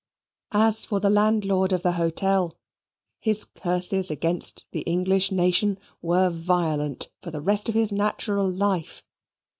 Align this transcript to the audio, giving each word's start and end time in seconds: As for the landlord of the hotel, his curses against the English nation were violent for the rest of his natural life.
As 0.55 0.83
for 0.83 0.99
the 0.99 1.11
landlord 1.11 1.71
of 1.71 1.83
the 1.83 1.91
hotel, 1.91 2.57
his 3.19 3.45
curses 3.45 4.09
against 4.09 4.65
the 4.71 4.79
English 4.79 5.31
nation 5.31 5.77
were 6.01 6.31
violent 6.31 7.09
for 7.21 7.29
the 7.29 7.39
rest 7.39 7.69
of 7.69 7.75
his 7.75 7.91
natural 7.91 8.49
life. 8.49 9.03